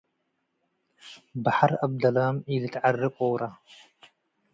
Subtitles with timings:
[1.43, 3.41] በሐር አብደላም ኢልትዐሬ ቆረ